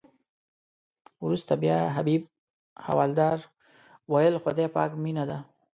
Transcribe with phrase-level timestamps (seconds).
[1.23, 2.21] وروسته بیا حبیب
[2.85, 3.37] حوالدار
[4.11, 5.37] ویل خدای پاک مینه ده.